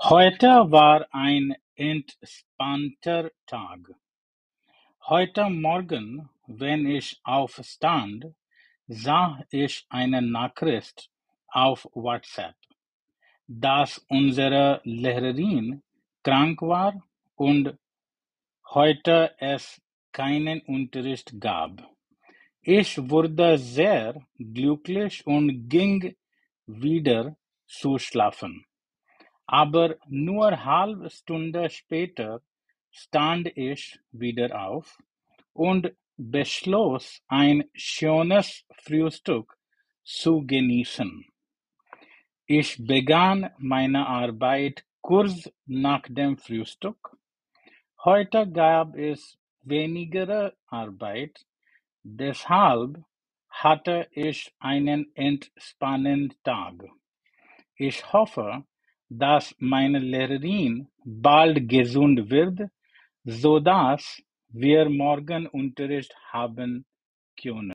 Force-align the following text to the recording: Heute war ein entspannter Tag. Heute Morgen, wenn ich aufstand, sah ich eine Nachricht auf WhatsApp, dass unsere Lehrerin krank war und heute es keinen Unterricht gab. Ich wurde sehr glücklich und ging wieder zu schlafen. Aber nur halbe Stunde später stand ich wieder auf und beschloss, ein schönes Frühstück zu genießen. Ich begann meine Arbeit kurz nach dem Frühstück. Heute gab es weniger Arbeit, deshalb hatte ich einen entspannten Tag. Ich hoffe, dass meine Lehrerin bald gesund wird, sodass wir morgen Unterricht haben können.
Heute 0.00 0.70
war 0.70 1.08
ein 1.10 1.56
entspannter 1.74 3.32
Tag. 3.46 3.80
Heute 5.08 5.50
Morgen, 5.50 6.28
wenn 6.46 6.86
ich 6.86 7.20
aufstand, 7.24 8.26
sah 8.86 9.42
ich 9.50 9.86
eine 9.88 10.22
Nachricht 10.22 11.10
auf 11.48 11.88
WhatsApp, 11.94 12.54
dass 13.48 13.98
unsere 14.08 14.80
Lehrerin 14.84 15.82
krank 16.22 16.62
war 16.62 17.02
und 17.34 17.76
heute 18.70 19.34
es 19.38 19.82
keinen 20.12 20.60
Unterricht 20.60 21.40
gab. 21.40 21.82
Ich 22.62 22.96
wurde 23.10 23.58
sehr 23.58 24.24
glücklich 24.38 25.26
und 25.26 25.68
ging 25.68 26.14
wieder 26.66 27.36
zu 27.66 27.98
schlafen. 27.98 28.64
Aber 29.50 29.96
nur 30.06 30.62
halbe 30.66 31.08
Stunde 31.08 31.70
später 31.70 32.42
stand 32.90 33.48
ich 33.56 33.98
wieder 34.12 34.60
auf 34.68 34.98
und 35.54 35.90
beschloss, 36.18 37.22
ein 37.28 37.64
schönes 37.72 38.66
Frühstück 38.82 39.56
zu 40.04 40.44
genießen. 40.46 41.24
Ich 42.44 42.76
begann 42.78 43.50
meine 43.56 44.06
Arbeit 44.06 44.84
kurz 45.00 45.50
nach 45.64 46.02
dem 46.10 46.36
Frühstück. 46.36 47.16
Heute 48.04 48.50
gab 48.50 48.96
es 48.96 49.38
weniger 49.62 50.52
Arbeit, 50.66 51.46
deshalb 52.02 53.02
hatte 53.48 54.08
ich 54.12 54.52
einen 54.58 55.10
entspannten 55.14 56.34
Tag. 56.42 56.74
Ich 57.76 58.12
hoffe, 58.12 58.64
dass 59.08 59.54
meine 59.58 59.98
Lehrerin 59.98 60.88
bald 61.04 61.68
gesund 61.68 62.30
wird, 62.30 62.70
sodass 63.24 64.22
wir 64.48 64.88
morgen 64.88 65.46
Unterricht 65.46 66.14
haben 66.30 66.84
können. 67.40 67.66